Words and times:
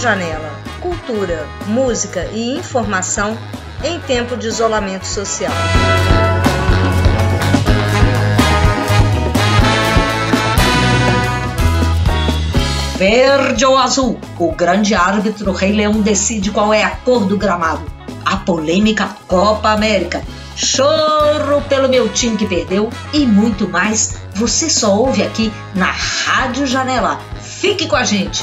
Janela. 0.00 0.50
Cultura, 0.80 1.46
música 1.66 2.26
e 2.32 2.56
informação 2.56 3.36
em 3.84 4.00
tempo 4.00 4.34
de 4.34 4.46
isolamento 4.46 5.06
social. 5.06 5.52
Verde 12.96 13.66
ou 13.66 13.76
azul? 13.76 14.18
O 14.38 14.52
grande 14.52 14.94
árbitro 14.94 15.52
Rei 15.52 15.72
Leão 15.72 16.00
decide 16.00 16.50
qual 16.50 16.72
é 16.72 16.82
a 16.82 16.90
cor 16.90 17.26
do 17.26 17.36
gramado. 17.36 17.84
A 18.24 18.38
polêmica 18.38 19.06
Copa 19.28 19.68
América. 19.68 20.22
Choro 20.56 21.60
pelo 21.68 21.90
meu 21.90 22.08
time 22.08 22.38
que 22.38 22.46
perdeu 22.46 22.88
e 23.12 23.26
muito 23.26 23.68
mais. 23.68 24.16
Você 24.34 24.70
só 24.70 24.96
ouve 24.96 25.22
aqui 25.22 25.52
na 25.74 25.90
Rádio 25.90 26.66
Janela. 26.66 27.20
Fique 27.42 27.86
com 27.86 27.96
a 27.96 28.04
gente! 28.04 28.42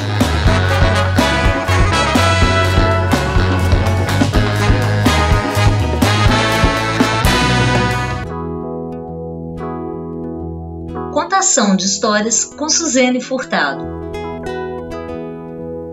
Contação 11.58 11.76
de 11.76 11.86
histórias 11.86 12.46
com 12.46 12.70
Suzane 12.70 13.20
Furtado. 13.20 13.84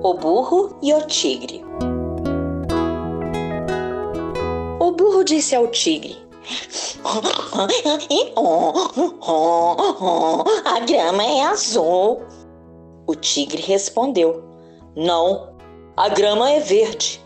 O 0.02 0.12
burro 0.12 0.78
e 0.82 0.92
o 0.92 1.00
tigre. 1.06 1.64
O 4.78 4.92
burro 4.92 5.24
disse 5.24 5.56
ao 5.56 5.68
tigre: 5.68 6.18
A 10.66 10.80
grama 10.80 11.24
é 11.24 11.46
azul. 11.46 12.20
O 13.06 13.14
tigre 13.14 13.62
respondeu: 13.62 14.44
Não, 14.94 15.54
a 15.96 16.10
grama 16.10 16.50
é 16.50 16.60
verde. 16.60 17.23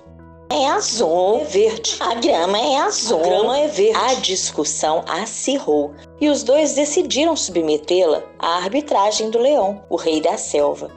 É 0.51 0.67
azul, 0.67 1.43
é 1.43 1.45
verde. 1.45 1.97
A 2.01 2.15
grama 2.15 2.59
é 2.59 2.79
azul. 2.79 3.21
A 3.21 3.23
grama 3.23 3.59
é 3.59 3.69
verde. 3.69 3.99
A 3.99 4.15
discussão 4.15 5.05
acirrou 5.07 5.93
e 6.21 6.29
os 6.29 6.43
dois 6.43 6.75
decidiram 6.75 7.37
submetê-la 7.37 8.23
à 8.39 8.57
arbitragem 8.57 9.31
do 9.31 9.39
leão, 9.39 9.83
o 9.91 9.97
rei 9.97 10.23
da 10.23 10.39
selva. 10.39 10.91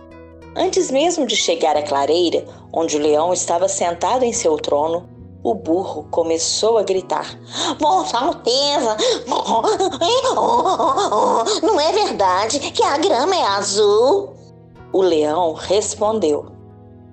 Antes 0.55 0.89
mesmo 0.89 1.25
de 1.25 1.35
chegar 1.35 1.75
à 1.75 1.83
clareira, 1.83 2.45
onde 2.73 2.95
o 2.95 2.99
leão 2.99 3.33
estava 3.33 3.67
sentado 3.67 4.23
em 4.23 4.31
seu 4.31 4.55
trono, 4.57 5.09
o 5.43 5.53
burro 5.53 6.07
começou 6.11 6.77
a 6.77 6.83
gritar: 6.83 7.37
Vossa 7.79 8.17
Alteza, 8.17 8.95
não 11.61 11.79
é 11.79 11.91
verdade 11.91 12.59
que 12.59 12.83
a 12.83 12.97
grama 12.97 13.35
é 13.35 13.43
azul? 13.43 14.33
O 14.93 15.01
leão 15.01 15.53
respondeu: 15.53 16.47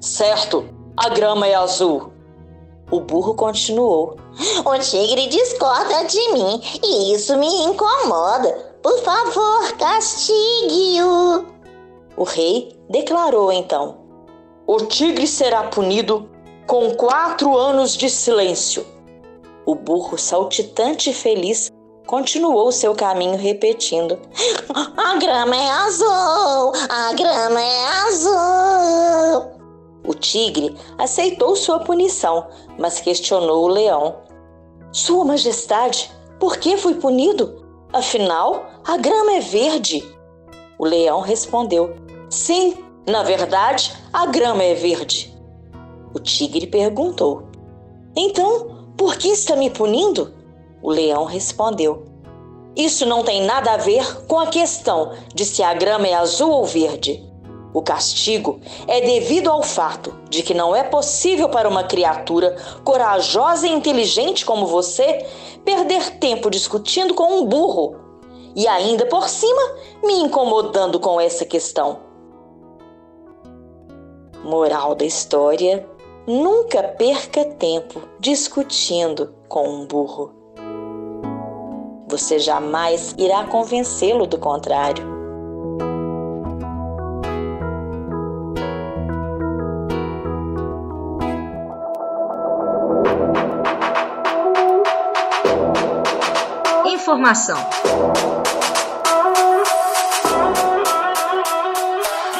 Certo, 0.01 0.65
a 0.97 1.09
grama 1.09 1.47
é 1.47 1.55
azul. 1.55 2.13
O 2.91 3.01
burro 3.01 3.35
continuou: 3.35 4.17
O 4.65 4.79
tigre 4.79 5.27
discorda 5.27 6.05
de 6.05 6.33
mim 6.33 6.63
e 6.83 7.13
isso 7.13 7.37
me 7.37 7.47
incomoda. 7.65 8.77
Por 8.83 8.99
favor, 9.01 9.73
castigue-o. 9.77 11.45
O 12.17 12.25
rei 12.25 12.75
declarou 12.89 13.53
então: 13.53 13.99
O 14.67 14.79
tigre 14.87 15.27
será 15.27 15.65
punido 15.65 16.29
com 16.67 16.95
quatro 16.95 17.57
anos 17.57 17.95
de 17.95 18.09
silêncio. 18.09 18.87
O 19.67 19.75
burro, 19.75 20.17
saltitante 20.17 21.11
e 21.11 21.15
feliz, 21.15 21.71
continuou 22.07 22.73
seu 22.73 22.95
caminho 22.95 23.37
repetindo: 23.37 24.19
A 24.97 25.17
grama 25.17 25.57
é 25.57 25.71
azul! 25.71 26.73
A 26.89 27.13
grama 27.13 27.61
é 27.61 27.87
azul! 28.07 29.58
O 30.09 30.15
tigre 30.15 30.75
aceitou 30.97 31.55
sua 31.55 31.81
punição, 31.81 32.47
mas 32.79 32.99
questionou 32.99 33.65
o 33.65 33.69
leão: 33.69 34.17
Sua 34.91 35.23
Majestade, 35.23 36.11
por 36.41 36.57
que 36.57 36.79
fui 36.79 36.95
punido? 36.95 37.63
Afinal, 37.93 38.71
a 38.87 38.97
grama 38.97 39.33
é 39.33 39.41
verde. 39.41 40.03
O 40.79 40.87
leão 40.87 41.21
respondeu: 41.21 41.95
Sim, 42.31 42.75
na 43.07 43.23
verdade, 43.23 43.93
a 44.11 44.25
grama 44.25 44.65
é 44.65 44.73
verde. 44.73 45.37
O 46.15 46.19
tigre 46.19 46.67
perguntou: 46.67 47.43
Então, 48.17 48.89
por 48.97 49.15
que 49.19 49.29
está 49.29 49.57
me 49.57 49.69
punindo? 49.69 50.33
O 50.83 50.91
leão 50.91 51.27
respondeu: 51.27 52.07
Isso 52.75 53.05
não 53.05 53.23
tem 53.23 53.43
nada 53.43 53.73
a 53.73 53.77
ver 53.77 54.25
com 54.27 54.41
a 54.41 54.47
questão 54.47 55.13
de 55.35 55.45
se 55.45 55.63
a 55.63 55.75
grama 55.75 56.07
é 56.07 56.15
azul 56.15 56.51
ou 56.51 56.65
verde. 56.65 57.28
O 57.79 57.83
castigo 57.83 58.59
é 58.89 59.01
devido 59.01 59.49
ao 59.49 59.63
fato 59.63 60.13
de 60.29 60.43
que 60.43 60.53
não 60.53 60.75
é 60.75 60.83
possível 60.83 61.49
para 61.49 61.69
uma 61.69 61.85
criatura 61.85 62.57
corajosa 62.83 63.69
e 63.69 63.73
inteligente 63.73 64.45
como 64.45 64.67
você 64.67 65.25
perder 65.65 66.19
tempo 66.19 66.51
discutindo 66.51 67.15
com 67.15 67.39
um 67.39 67.45
burro 67.45 67.95
e 68.57 68.67
ainda 68.67 69.07
por 69.07 69.29
cima 69.29 69.63
me 70.03 70.15
incomodando 70.15 70.99
com 70.99 71.21
essa 71.21 71.45
questão. 71.45 72.01
Moral 74.43 74.97
da 74.97 75.05
história: 75.05 75.89
nunca 76.27 76.83
perca 76.83 77.45
tempo 77.45 78.03
discutindo 78.19 79.33
com 79.49 79.69
um 79.69 79.87
burro. 79.87 80.33
Você 82.09 82.41
jamais 82.41 83.15
irá 83.17 83.45
convencê-lo 83.45 84.27
do 84.27 84.37
contrário. 84.37 85.18
Informação 97.19 97.59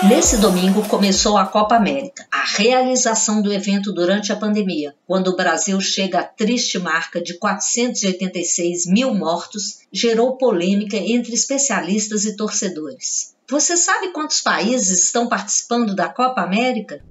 Nesse 0.09 0.37
domingo 0.37 0.87
começou 0.87 1.37
a 1.37 1.45
Copa 1.45 1.75
América, 1.75 2.25
a 2.31 2.45
realização 2.45 3.43
do 3.43 3.53
evento 3.53 3.93
durante 3.93 4.33
a 4.33 4.37
pandemia, 4.37 4.95
quando 5.05 5.29
o 5.29 5.37
Brasil 5.37 5.81
chega 5.81 6.21
à 6.21 6.23
triste 6.23 6.79
marca 6.79 7.21
de 7.21 7.37
486 7.39 8.87
mil 8.87 9.13
mortos, 9.13 9.81
gerou 9.93 10.37
polêmica 10.37 10.97
entre 10.97 11.35
especialistas 11.35 12.25
e 12.25 12.37
torcedores. 12.37 13.35
Você 13.51 13.77
sabe 13.77 14.13
quantos 14.13 14.41
países 14.41 15.07
estão 15.07 15.29
participando 15.29 15.93
da 15.93 16.09
Copa 16.09 16.43
América? 16.43 17.03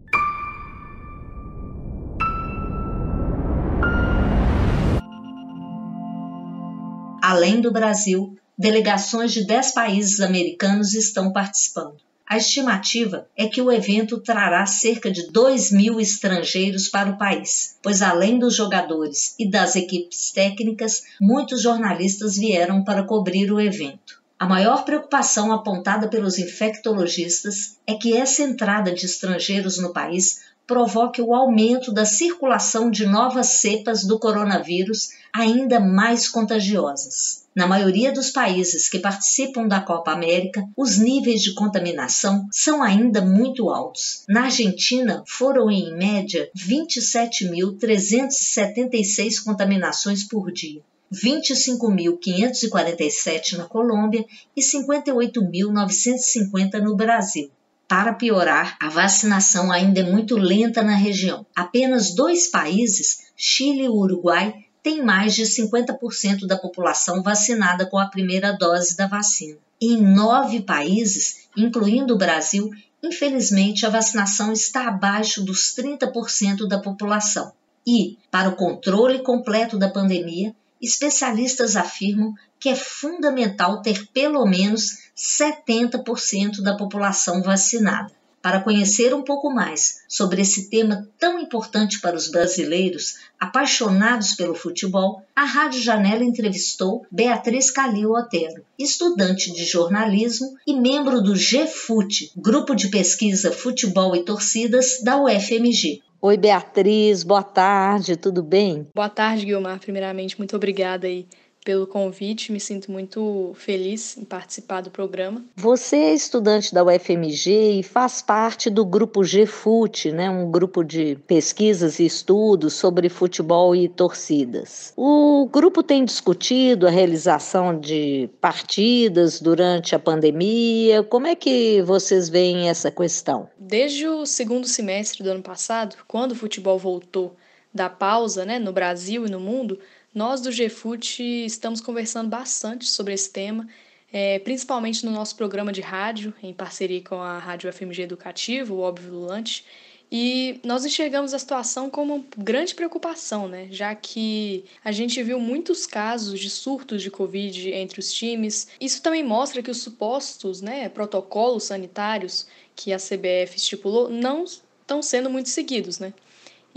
Além 7.29 7.59
do 7.59 7.73
Brasil, 7.73 8.39
delegações 8.57 9.33
de 9.33 9.45
10 9.45 9.73
países 9.73 10.21
americanos 10.21 10.93
estão 10.93 11.33
participando. 11.33 11.97
A 12.25 12.37
estimativa 12.37 13.27
é 13.35 13.49
que 13.49 13.61
o 13.61 13.69
evento 13.69 14.17
trará 14.21 14.65
cerca 14.65 15.11
de 15.11 15.29
2 15.29 15.73
mil 15.73 15.99
estrangeiros 15.99 16.87
para 16.87 17.09
o 17.09 17.17
país, 17.17 17.75
pois 17.83 18.01
além 18.01 18.39
dos 18.39 18.55
jogadores 18.55 19.35
e 19.37 19.51
das 19.51 19.75
equipes 19.75 20.31
técnicas, 20.31 21.03
muitos 21.19 21.61
jornalistas 21.61 22.37
vieram 22.37 22.81
para 22.81 23.03
cobrir 23.03 23.51
o 23.51 23.59
evento. 23.59 24.23
A 24.39 24.45
maior 24.45 24.85
preocupação 24.85 25.51
apontada 25.51 26.07
pelos 26.07 26.39
infectologistas 26.39 27.77
é 27.85 27.95
que 27.95 28.15
essa 28.15 28.41
entrada 28.41 28.93
de 28.93 29.05
estrangeiros 29.05 29.77
no 29.79 29.91
país 29.91 30.43
provoque 30.67 31.19
o 31.21 31.33
aumento 31.33 31.93
da 31.93 32.03
circulação 32.03 32.91
de 32.91 33.05
novas 33.05 33.61
cepas 33.61 34.03
do 34.03 34.19
coronavírus 34.19 35.11
ainda 35.33 35.79
mais 35.79 36.27
contagiosas. 36.27 37.45
Na 37.55 37.65
maioria 37.65 38.11
dos 38.11 38.29
países 38.29 38.89
que 38.89 38.99
participam 38.99 39.65
da 39.67 39.79
Copa 39.79 40.11
América, 40.11 40.67
os 40.75 40.97
níveis 40.97 41.41
de 41.41 41.53
contaminação 41.55 42.45
são 42.51 42.83
ainda 42.83 43.21
muito 43.21 43.69
altos. 43.69 44.25
Na 44.27 44.43
Argentina, 44.43 45.23
foram 45.25 45.71
em 45.71 45.95
média 45.95 46.51
27.376 46.55 49.41
contaminações 49.43 50.23
por 50.23 50.51
dia. 50.51 50.83
25.547 51.11 53.53
na 53.53 53.65
Colômbia 53.65 54.23
e 54.55 54.61
58.950 54.61 56.79
no 56.81 56.95
Brasil. 56.95 57.49
Para 57.87 58.13
piorar, 58.13 58.75
a 58.81 58.89
vacinação 58.89 59.71
ainda 59.71 60.01
é 60.01 60.03
muito 60.03 60.35
lenta 60.35 60.83
na 60.83 60.95
região. 60.95 61.45
Apenas 61.55 62.13
dois 62.13 62.47
países, 62.47 63.27
Chile 63.35 63.83
e 63.83 63.89
Uruguai, 63.89 64.53
tem 64.83 65.01
mais 65.01 65.33
de 65.33 65.43
50% 65.43 66.45
da 66.45 66.57
população 66.57 67.23
vacinada 67.23 67.85
com 67.85 67.97
a 67.97 68.07
primeira 68.07 68.51
dose 68.51 68.97
da 68.97 69.07
vacina. 69.07 69.57
Em 69.79 70.01
nove 70.01 70.61
países, 70.61 71.47
incluindo 71.55 72.13
o 72.13 72.17
Brasil, 72.17 72.69
infelizmente 73.01 73.85
a 73.85 73.89
vacinação 73.89 74.51
está 74.51 74.87
abaixo 74.87 75.41
dos 75.41 75.73
30% 75.73 76.67
da 76.67 76.79
população. 76.79 77.53
E, 77.85 78.17
para 78.29 78.49
o 78.49 78.55
controle 78.55 79.19
completo 79.19 79.77
da 79.77 79.89
pandemia, 79.89 80.53
especialistas 80.81 81.77
afirmam 81.77 82.33
que 82.59 82.67
é 82.67 82.75
fundamental 82.75 83.81
ter 83.81 84.07
pelo 84.07 84.45
menos 84.45 85.06
70% 85.17 86.61
da 86.61 86.75
população 86.75 87.41
vacinada. 87.41 88.15
Para 88.41 88.61
conhecer 88.61 89.13
um 89.13 89.23
pouco 89.23 89.49
mais 89.49 90.03
sobre 90.07 90.41
esse 90.41 90.69
tema 90.69 91.09
tão 91.19 91.39
importante 91.39 91.99
para 91.99 92.15
os 92.15 92.29
brasileiros 92.29 93.15
apaixonados 93.39 94.35
pelo 94.35 94.55
futebol, 94.55 95.21
a 95.35 95.43
Rádio 95.43 95.81
Janela 95.81 96.23
entrevistou 96.23 97.05
Beatriz 97.11 97.71
Calil 97.71 98.11
Otero, 98.11 98.63
estudante 98.79 99.51
de 99.51 99.65
jornalismo 99.65 100.55
e 100.65 100.73
membro 100.73 101.21
do 101.21 101.33
GFUT, 101.33 102.31
Grupo 102.37 102.75
de 102.75 102.87
Pesquisa 102.89 103.51
Futebol 103.51 104.15
e 104.15 104.23
Torcidas 104.23 105.01
da 105.03 105.21
UFMG. 105.21 106.01
Oi, 106.21 106.37
Beatriz, 106.37 107.23
boa 107.23 107.43
tarde, 107.43 108.15
tudo 108.15 108.41
bem? 108.41 108.87
Boa 108.95 109.09
tarde, 109.09 109.45
Guilmar. 109.45 109.79
Primeiramente, 109.79 110.37
muito 110.37 110.55
obrigada 110.55 111.05
aí 111.05 111.27
pelo 111.67 111.85
convite, 111.85 112.49
me 112.49 112.61
sinto 112.61 112.89
muito 112.89 113.51
feliz 113.55 114.15
em 114.17 114.23
participar 114.23 114.79
do 114.79 114.89
programa. 114.89 115.43
Você 115.57 115.97
é 115.97 116.13
estudante 116.13 116.73
da 116.73 116.81
UFMG 116.81 117.79
e 117.79 117.83
faz 117.83 118.21
parte 118.21 118.69
do 118.69 118.85
grupo 118.85 119.19
GFUT, 119.19 120.13
né, 120.13 120.29
um 120.29 120.49
grupo 120.49 120.81
de 120.81 121.17
pesquisas 121.27 121.99
e 121.99 122.05
estudos 122.05 122.73
sobre 122.75 123.09
futebol 123.09 123.75
e 123.75 123.89
torcidas. 123.89 124.93
O 124.95 125.45
grupo 125.51 125.83
tem 125.83 126.05
discutido 126.05 126.87
a 126.87 126.89
realização 126.89 127.77
de 127.77 128.29
partidas 128.39 129.41
durante 129.41 129.93
a 129.93 129.99
pandemia. 129.99 131.03
Como 131.03 131.27
é 131.27 131.35
que 131.35 131.81
vocês 131.81 132.29
veem 132.29 132.69
essa 132.69 132.89
questão? 132.89 133.49
Desde 133.59 134.07
o 134.07 134.25
segundo 134.25 134.65
semestre 134.65 135.21
do 135.21 135.31
ano 135.31 135.43
passado, 135.43 135.97
quando 136.07 136.31
o 136.31 136.35
futebol 136.35 136.79
voltou 136.79 137.35
da 137.73 137.89
pausa 137.89 138.45
né, 138.45 138.57
no 138.57 138.71
Brasil 138.71 139.25
e 139.25 139.29
no 139.29 139.39
mundo, 139.39 139.77
nós 140.13 140.41
do 140.41 140.49
GFUT 140.49 141.45
estamos 141.45 141.81
conversando 141.81 142.29
bastante 142.29 142.85
sobre 142.89 143.13
esse 143.13 143.29
tema, 143.29 143.67
é, 144.11 144.39
principalmente 144.39 145.05
no 145.05 145.11
nosso 145.11 145.35
programa 145.35 145.71
de 145.71 145.81
rádio, 145.81 146.33
em 146.41 146.53
parceria 146.53 147.01
com 147.01 147.21
a 147.21 147.37
Rádio 147.37 147.71
FMG 147.71 148.03
Educativo, 148.03 148.75
o 148.75 148.79
Óbvio 148.79 149.11
Lulante, 149.11 149.65
e 150.11 150.61
nós 150.63 150.85
enxergamos 150.85 151.33
a 151.33 151.39
situação 151.39 151.89
como 151.89 152.15
uma 152.15 152.25
grande 152.37 152.73
preocupação, 152.73 153.47
né? 153.47 153.67
já 153.69 153.93
que 153.93 154.63
a 154.83 154.91
gente 154.91 155.21
viu 155.21 155.39
muitos 155.39 155.85
casos 155.85 156.39
de 156.39 156.49
surtos 156.49 157.01
de 157.01 157.11
Covid 157.11 157.71
entre 157.73 157.99
os 157.99 158.11
times. 158.13 158.69
Isso 158.79 159.01
também 159.01 159.23
mostra 159.23 159.61
que 159.61 159.69
os 159.69 159.81
supostos 159.81 160.61
né, 160.61 160.87
protocolos 160.87 161.65
sanitários 161.65 162.47
que 162.73 162.93
a 162.93 162.97
CBF 162.97 163.57
estipulou 163.57 164.09
não 164.09 164.45
estão 164.45 165.01
sendo 165.01 165.29
muito 165.29 165.49
seguidos. 165.49 165.99
Né? 165.99 166.13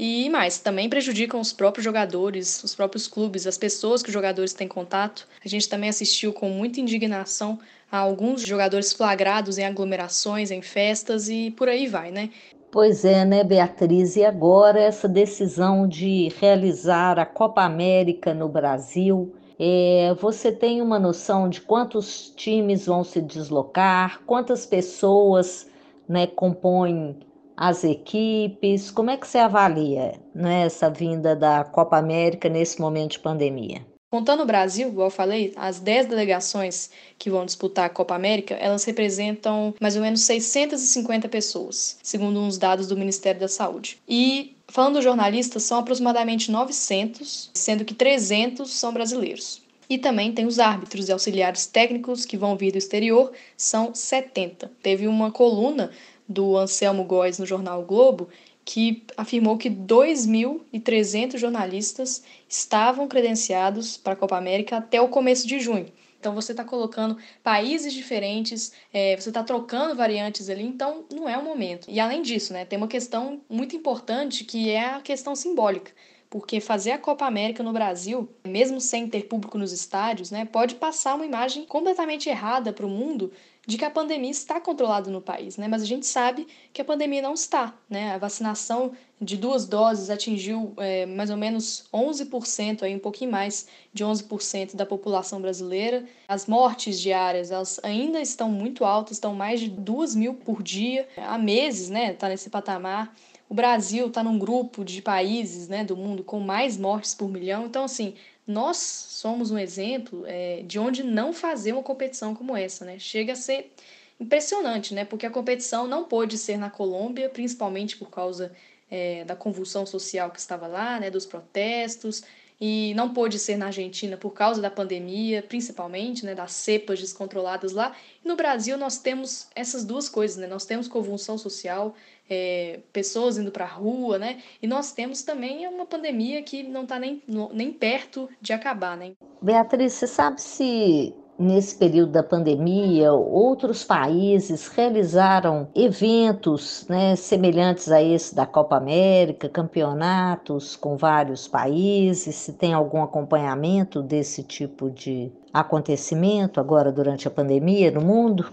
E 0.02 0.30
mais, 0.30 0.58
também 0.58 0.88
prejudicam 0.88 1.38
os 1.38 1.52
próprios 1.52 1.84
jogadores, 1.84 2.64
os 2.64 2.74
próprios 2.74 3.06
clubes, 3.06 3.46
as 3.46 3.58
pessoas 3.58 4.02
que 4.02 4.08
os 4.08 4.14
jogadores 4.14 4.54
têm 4.54 4.66
contato. 4.66 5.28
A 5.44 5.46
gente 5.46 5.68
também 5.68 5.90
assistiu 5.90 6.32
com 6.32 6.48
muita 6.48 6.80
indignação 6.80 7.58
a 7.92 7.98
alguns 7.98 8.40
jogadores 8.40 8.94
flagrados 8.94 9.58
em 9.58 9.66
aglomerações, 9.66 10.50
em 10.50 10.62
festas 10.62 11.28
e 11.28 11.50
por 11.50 11.68
aí 11.68 11.86
vai, 11.86 12.10
né? 12.10 12.30
Pois 12.72 13.04
é, 13.04 13.26
né, 13.26 13.44
Beatriz? 13.44 14.16
E 14.16 14.24
agora 14.24 14.80
essa 14.80 15.06
decisão 15.06 15.86
de 15.86 16.32
realizar 16.40 17.18
a 17.18 17.26
Copa 17.26 17.60
América 17.60 18.32
no 18.32 18.48
Brasil. 18.48 19.34
É, 19.58 20.16
você 20.18 20.50
tem 20.50 20.80
uma 20.80 20.98
noção 20.98 21.46
de 21.46 21.60
quantos 21.60 22.32
times 22.34 22.86
vão 22.86 23.04
se 23.04 23.20
deslocar, 23.20 24.22
quantas 24.24 24.64
pessoas 24.64 25.68
né, 26.08 26.26
compõem 26.26 27.18
as 27.60 27.84
equipes? 27.84 28.90
Como 28.90 29.10
é 29.10 29.18
que 29.18 29.28
você 29.28 29.36
avalia 29.36 30.14
né, 30.34 30.62
essa 30.62 30.88
vinda 30.88 31.36
da 31.36 31.62
Copa 31.62 31.98
América 31.98 32.48
nesse 32.48 32.80
momento 32.80 33.12
de 33.12 33.18
pandemia? 33.18 33.84
Contando 34.10 34.42
o 34.42 34.46
Brasil, 34.46 34.88
igual 34.88 35.08
eu 35.08 35.12
falei, 35.12 35.52
as 35.54 35.78
10 35.78 36.06
delegações 36.06 36.90
que 37.18 37.30
vão 37.30 37.44
disputar 37.44 37.84
a 37.84 37.90
Copa 37.90 38.14
América, 38.14 38.54
elas 38.54 38.82
representam 38.84 39.74
mais 39.78 39.94
ou 39.94 40.02
menos 40.02 40.22
650 40.22 41.28
pessoas, 41.28 41.98
segundo 42.02 42.40
uns 42.40 42.56
dados 42.56 42.88
do 42.88 42.96
Ministério 42.96 43.40
da 43.40 43.46
Saúde. 43.46 43.98
E 44.08 44.56
falando 44.66 44.94
dos 44.94 45.04
jornalistas, 45.04 45.62
são 45.62 45.78
aproximadamente 45.78 46.50
900, 46.50 47.50
sendo 47.54 47.84
que 47.84 47.94
300 47.94 48.68
são 48.70 48.92
brasileiros. 48.92 49.62
E 49.88 49.98
também 49.98 50.32
tem 50.32 50.46
os 50.46 50.58
árbitros 50.58 51.08
e 51.08 51.12
auxiliares 51.12 51.66
técnicos 51.66 52.24
que 52.24 52.36
vão 52.36 52.56
vir 52.56 52.72
do 52.72 52.78
exterior, 52.78 53.32
são 53.56 53.94
70. 53.94 54.70
Teve 54.82 55.06
uma 55.06 55.30
coluna 55.30 55.90
do 56.30 56.56
Anselmo 56.56 57.02
Góes 57.02 57.40
no 57.40 57.44
jornal 57.44 57.82
o 57.82 57.84
Globo, 57.84 58.28
que 58.64 59.02
afirmou 59.16 59.58
que 59.58 59.68
2.300 59.68 61.36
jornalistas 61.36 62.22
estavam 62.48 63.08
credenciados 63.08 63.96
para 63.96 64.12
a 64.12 64.16
Copa 64.16 64.36
América 64.36 64.76
até 64.76 65.00
o 65.00 65.08
começo 65.08 65.44
de 65.46 65.58
junho. 65.58 65.86
Então 66.20 66.34
você 66.34 66.52
está 66.52 66.62
colocando 66.62 67.16
países 67.42 67.92
diferentes, 67.92 68.72
é, 68.92 69.16
você 69.16 69.30
está 69.30 69.42
trocando 69.42 69.96
variantes 69.96 70.48
ali, 70.48 70.62
então 70.62 71.04
não 71.12 71.28
é 71.28 71.36
o 71.36 71.42
momento. 71.42 71.86
E 71.90 71.98
além 71.98 72.22
disso, 72.22 72.52
né, 72.52 72.64
tem 72.64 72.76
uma 72.76 72.86
questão 72.86 73.40
muito 73.48 73.74
importante 73.74 74.44
que 74.44 74.70
é 74.70 74.84
a 74.84 75.00
questão 75.00 75.34
simbólica 75.34 75.90
porque 76.30 76.60
fazer 76.60 76.92
a 76.92 76.98
Copa 76.98 77.26
América 77.26 77.60
no 77.60 77.72
Brasil, 77.72 78.28
mesmo 78.46 78.80
sem 78.80 79.08
ter 79.08 79.24
público 79.24 79.58
nos 79.58 79.72
estádios, 79.72 80.30
né, 80.30 80.44
pode 80.44 80.76
passar 80.76 81.16
uma 81.16 81.26
imagem 81.26 81.64
completamente 81.64 82.28
errada 82.28 82.72
para 82.72 82.86
o 82.86 82.88
mundo 82.88 83.32
de 83.66 83.76
que 83.76 83.84
a 83.84 83.90
pandemia 83.90 84.30
está 84.30 84.60
controlada 84.60 85.10
no 85.10 85.20
país, 85.20 85.56
né? 85.56 85.68
Mas 85.68 85.82
a 85.82 85.86
gente 85.86 86.06
sabe 86.06 86.46
que 86.72 86.80
a 86.80 86.84
pandemia 86.84 87.20
não 87.20 87.34
está, 87.34 87.74
né? 87.88 88.14
A 88.14 88.18
vacinação 88.18 88.92
de 89.20 89.36
duas 89.36 89.66
doses 89.66 90.08
atingiu 90.08 90.72
é, 90.78 91.04
mais 91.04 91.30
ou 91.30 91.36
menos 91.36 91.84
11%, 91.92 92.82
aí 92.82 92.94
um 92.94 92.98
pouquinho 92.98 93.30
mais 93.30 93.66
de 93.92 94.02
11% 94.02 94.74
da 94.74 94.86
população 94.86 95.40
brasileira. 95.40 96.04
As 96.26 96.46
mortes 96.46 96.98
diárias, 96.98 97.50
elas 97.50 97.78
ainda 97.82 98.20
estão 98.20 98.50
muito 98.50 98.84
altas, 98.84 99.18
estão 99.18 99.34
mais 99.34 99.60
de 99.60 99.68
2 99.68 100.14
mil 100.14 100.34
por 100.34 100.62
dia. 100.62 101.06
Há 101.16 101.36
meses, 101.36 101.90
né? 101.90 102.12
Está 102.12 102.28
nesse 102.28 102.48
patamar. 102.48 103.14
O 103.50 103.54
Brasil 103.54 104.06
está 104.06 104.22
num 104.22 104.38
grupo 104.38 104.84
de 104.84 105.02
países 105.02 105.66
né, 105.66 105.84
do 105.84 105.96
mundo 105.96 106.22
com 106.22 106.38
mais 106.38 106.76
mortes 106.76 107.16
por 107.16 107.28
milhão. 107.28 107.66
Então, 107.66 107.82
assim, 107.82 108.14
nós 108.50 108.76
somos 108.76 109.50
um 109.50 109.58
exemplo 109.58 110.24
é, 110.26 110.62
de 110.62 110.78
onde 110.78 111.02
não 111.02 111.32
fazer 111.32 111.72
uma 111.72 111.82
competição 111.82 112.34
como 112.34 112.56
essa, 112.56 112.84
né? 112.84 112.98
Chega 112.98 113.34
a 113.34 113.36
ser 113.36 113.72
impressionante, 114.18 114.92
né? 114.92 115.04
Porque 115.04 115.24
a 115.24 115.30
competição 115.30 115.86
não 115.86 116.04
pôde 116.04 116.36
ser 116.36 116.58
na 116.58 116.68
Colômbia, 116.68 117.28
principalmente 117.28 117.96
por 117.96 118.10
causa 118.10 118.52
é, 118.90 119.24
da 119.24 119.36
convulsão 119.36 119.86
social 119.86 120.30
que 120.30 120.40
estava 120.40 120.66
lá, 120.66 120.98
né? 120.98 121.10
Dos 121.10 121.24
protestos, 121.24 122.22
e 122.60 122.92
não 122.94 123.14
pôde 123.14 123.38
ser 123.38 123.56
na 123.56 123.66
Argentina 123.66 124.16
por 124.16 124.32
causa 124.32 124.60
da 124.60 124.70
pandemia, 124.70 125.42
principalmente, 125.42 126.26
né? 126.26 126.34
Das 126.34 126.52
cepas 126.52 127.00
descontroladas 127.00 127.72
lá. 127.72 127.96
E 128.22 128.28
no 128.28 128.36
Brasil 128.36 128.76
nós 128.76 128.98
temos 128.98 129.48
essas 129.54 129.84
duas 129.84 130.08
coisas, 130.08 130.36
né? 130.36 130.46
Nós 130.46 130.66
temos 130.66 130.86
convulsão 130.86 131.38
social, 131.38 131.94
é, 132.28 132.80
pessoas 132.92 133.38
indo 133.38 133.50
para 133.50 133.64
a 133.64 133.68
rua, 133.68 134.18
né? 134.18 134.42
E 134.60 134.66
nós 134.66 134.92
temos 134.92 135.22
também 135.22 135.66
uma 135.66 135.86
pandemia 135.86 136.42
que 136.42 136.62
não 136.62 136.82
está 136.82 136.98
nem, 136.98 137.22
nem 137.52 137.72
perto 137.72 138.28
de 138.40 138.52
acabar, 138.52 138.96
né? 138.96 139.12
Beatriz, 139.40 139.94
você 139.94 140.06
sabe 140.06 140.40
se 140.42 141.14
nesse 141.40 141.74
período 141.74 142.12
da 142.12 142.22
pandemia 142.22 143.12
outros 143.14 143.82
países 143.82 144.68
realizaram 144.68 145.68
eventos 145.74 146.86
né, 146.86 147.16
semelhantes 147.16 147.90
a 147.90 148.02
esse 148.02 148.34
da 148.34 148.44
Copa 148.44 148.76
América, 148.76 149.48
campeonatos 149.48 150.76
com 150.76 150.98
vários 150.98 151.48
países? 151.48 152.36
Se 152.36 152.52
tem 152.52 152.74
algum 152.74 153.02
acompanhamento 153.02 154.02
desse 154.02 154.42
tipo 154.42 154.90
de 154.90 155.32
acontecimento 155.50 156.60
agora 156.60 156.92
durante 156.92 157.26
a 157.26 157.30
pandemia 157.30 157.90
no 157.90 158.02
mundo? 158.02 158.52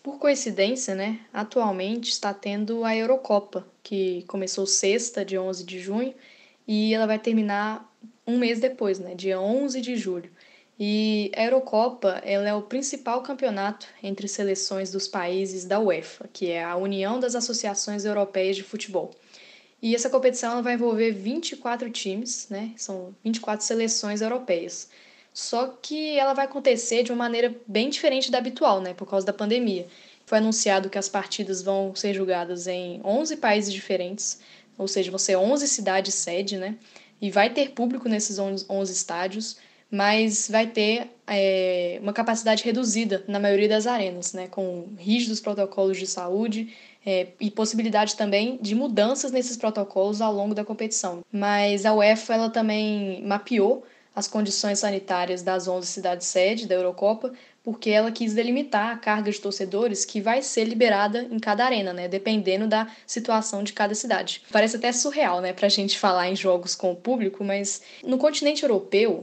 Por 0.00 0.18
coincidência, 0.18 0.94
né, 0.94 1.18
atualmente 1.34 2.08
está 2.08 2.32
tendo 2.32 2.84
a 2.84 2.96
Eurocopa, 2.96 3.66
que 3.82 4.22
começou 4.28 4.64
sexta, 4.64 5.24
dia 5.24 5.42
11 5.42 5.64
de 5.64 5.80
junho, 5.80 6.14
e 6.66 6.94
ela 6.94 7.06
vai 7.06 7.18
terminar 7.18 7.92
um 8.26 8.38
mês 8.38 8.60
depois, 8.60 8.98
né, 9.00 9.14
dia 9.14 9.40
11 9.40 9.80
de 9.80 9.96
julho. 9.96 10.30
E 10.80 11.32
a 11.34 11.42
Eurocopa 11.42 12.22
ela 12.24 12.48
é 12.48 12.54
o 12.54 12.62
principal 12.62 13.20
campeonato 13.22 13.86
entre 14.02 14.28
seleções 14.28 14.92
dos 14.92 15.08
países 15.08 15.64
da 15.64 15.80
UEFA, 15.80 16.28
que 16.32 16.50
é 16.50 16.62
a 16.62 16.76
União 16.76 17.18
das 17.18 17.34
Associações 17.34 18.04
Europeias 18.04 18.54
de 18.54 18.62
Futebol. 18.62 19.10
E 19.82 19.94
essa 19.94 20.08
competição 20.08 20.62
vai 20.62 20.74
envolver 20.74 21.10
24 21.10 21.90
times, 21.90 22.48
né? 22.48 22.72
São 22.76 23.14
24 23.24 23.64
seleções 23.64 24.20
europeias. 24.20 24.88
Só 25.32 25.68
que 25.68 26.16
ela 26.16 26.32
vai 26.34 26.44
acontecer 26.46 27.02
de 27.02 27.12
uma 27.12 27.24
maneira 27.24 27.54
bem 27.66 27.88
diferente 27.90 28.30
da 28.30 28.38
habitual, 28.38 28.80
né, 28.80 28.92
por 28.94 29.08
causa 29.08 29.24
da 29.24 29.32
pandemia. 29.32 29.86
Foi 30.26 30.38
anunciado 30.38 30.90
que 30.90 30.98
as 30.98 31.08
partidas 31.08 31.62
vão 31.62 31.94
ser 31.94 32.12
julgadas 32.12 32.66
em 32.66 33.00
11 33.04 33.36
países 33.36 33.72
diferentes, 33.72 34.40
ou 34.76 34.88
seja, 34.88 35.10
vão 35.10 35.18
ser 35.18 35.36
11 35.36 35.66
cidades 35.68 36.14
sede, 36.14 36.56
né? 36.56 36.76
E 37.20 37.30
vai 37.30 37.50
ter 37.52 37.70
público 37.70 38.08
nesses 38.08 38.38
11 38.38 38.92
estádios, 38.92 39.56
mas 39.90 40.48
vai 40.50 40.66
ter 40.66 41.10
é, 41.26 41.98
uma 42.02 42.12
capacidade 42.12 42.64
reduzida 42.64 43.24
na 43.26 43.40
maioria 43.40 43.68
das 43.68 43.86
arenas, 43.86 44.32
né? 44.32 44.48
Com 44.48 44.88
rígidos 44.98 45.40
protocolos 45.40 45.96
de 45.96 46.06
saúde 46.06 46.74
é, 47.04 47.28
e 47.40 47.50
possibilidade 47.50 48.16
também 48.16 48.58
de 48.60 48.74
mudanças 48.74 49.32
nesses 49.32 49.56
protocolos 49.56 50.20
ao 50.20 50.32
longo 50.32 50.54
da 50.54 50.64
competição. 50.64 51.24
Mas 51.32 51.86
a 51.86 51.94
UEFA 51.94 52.34
ela 52.34 52.50
também 52.50 53.22
mapeou 53.24 53.84
as 54.14 54.26
condições 54.26 54.80
sanitárias 54.80 55.42
das 55.42 55.68
11 55.68 55.86
cidades-sede 55.86 56.66
da 56.66 56.74
Eurocopa, 56.74 57.32
porque 57.62 57.90
ela 57.90 58.10
quis 58.10 58.34
delimitar 58.34 58.90
a 58.90 58.96
carga 58.96 59.30
de 59.30 59.40
torcedores 59.40 60.04
que 60.04 60.20
vai 60.20 60.42
ser 60.42 60.64
liberada 60.64 61.22
em 61.30 61.38
cada 61.38 61.64
arena, 61.64 61.92
né, 61.92 62.08
dependendo 62.08 62.66
da 62.66 62.88
situação 63.06 63.62
de 63.62 63.72
cada 63.72 63.94
cidade. 63.94 64.42
Parece 64.50 64.76
até 64.76 64.90
surreal, 64.90 65.40
né, 65.40 65.54
a 65.60 65.68
gente 65.68 65.98
falar 65.98 66.28
em 66.28 66.34
jogos 66.34 66.74
com 66.74 66.90
o 66.90 66.96
público, 66.96 67.44
mas 67.44 67.80
no 68.02 68.18
continente 68.18 68.64
europeu 68.64 69.22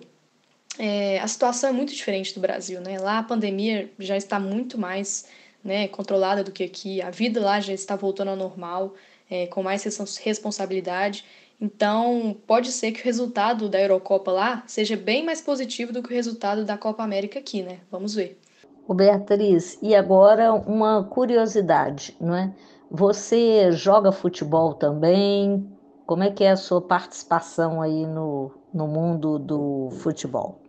é, 0.77 1.19
a 1.19 1.27
situação 1.27 1.69
é 1.69 1.73
muito 1.73 1.93
diferente 1.93 2.33
do 2.33 2.41
Brasil, 2.41 2.81
né? 2.81 2.99
Lá 2.99 3.19
a 3.19 3.23
pandemia 3.23 3.89
já 3.97 4.17
está 4.17 4.39
muito 4.39 4.77
mais 4.77 5.27
né, 5.63 5.87
controlada 5.87 6.43
do 6.43 6.51
que 6.51 6.63
aqui, 6.63 7.01
a 7.01 7.09
vida 7.09 7.41
lá 7.41 7.59
já 7.59 7.73
está 7.73 7.95
voltando 7.95 8.29
ao 8.29 8.35
normal, 8.35 8.93
é, 9.29 9.47
com 9.47 9.63
mais 9.63 9.83
responsabilidade. 10.23 11.25
Então, 11.59 12.35
pode 12.45 12.71
ser 12.71 12.91
que 12.91 13.01
o 13.01 13.03
resultado 13.03 13.69
da 13.69 13.81
Eurocopa 13.81 14.31
lá 14.31 14.63
seja 14.67 14.95
bem 14.97 15.25
mais 15.25 15.41
positivo 15.41 15.93
do 15.93 16.03
que 16.03 16.11
o 16.11 16.15
resultado 16.15 16.65
da 16.65 16.77
Copa 16.77 17.01
América 17.01 17.39
aqui, 17.39 17.63
né? 17.63 17.79
Vamos 17.89 18.13
ver. 18.13 18.39
O 18.87 18.93
Beatriz, 18.93 19.79
e 19.81 19.95
agora 19.95 20.53
uma 20.53 21.03
curiosidade, 21.05 22.15
não 22.19 22.35
é? 22.35 22.53
Você 22.91 23.71
joga 23.71 24.11
futebol 24.11 24.75
também? 24.75 25.67
Como 26.05 26.21
é 26.21 26.29
que 26.29 26.43
é 26.43 26.51
a 26.51 26.57
sua 26.57 26.81
participação 26.81 27.81
aí 27.81 28.05
no, 28.05 28.51
no 28.71 28.87
mundo 28.87 29.39
do 29.39 29.89
futebol? 30.01 30.64